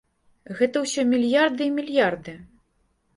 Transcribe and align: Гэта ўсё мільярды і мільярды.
Гэта 0.61 0.81
ўсё 0.85 1.01
мільярды 1.11 1.67
і 1.67 1.73
мільярды. 1.75 2.33